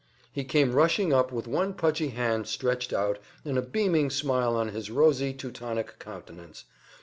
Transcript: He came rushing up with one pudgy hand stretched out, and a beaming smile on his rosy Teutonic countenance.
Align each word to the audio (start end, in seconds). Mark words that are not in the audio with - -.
He 0.31 0.43
came 0.43 0.71
rushing 0.73 1.13
up 1.13 1.31
with 1.31 1.45
one 1.47 1.75
pudgy 1.75 2.07
hand 2.07 2.47
stretched 2.47 2.91
out, 2.91 3.19
and 3.45 3.55
a 3.55 3.61
beaming 3.61 4.09
smile 4.09 4.55
on 4.55 4.69
his 4.69 4.89
rosy 4.89 5.31
Teutonic 5.31 5.99
countenance. 5.99 6.63